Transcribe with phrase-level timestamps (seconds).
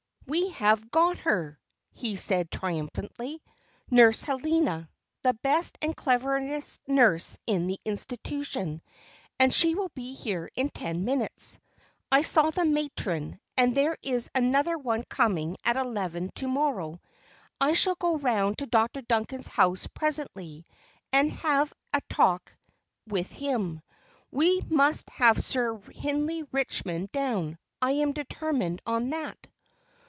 [0.27, 1.59] "We have got her!"
[1.91, 3.41] he said, triumphantly,
[3.89, 4.89] "Nurse Helena,
[5.23, 8.81] the best and cleverest nurse in the Institution;
[9.39, 11.59] and she will be here in ten minutes.
[12.13, 17.01] I saw the matron, and there is another one coming at eleven to morrow.
[17.59, 19.01] I shall go round to Dr.
[19.01, 20.65] Duncan's house presently,
[21.11, 22.55] and have a talk
[23.05, 23.81] with him.
[24.31, 29.37] We must have Sir Hindley Richmond down, I am determined on that."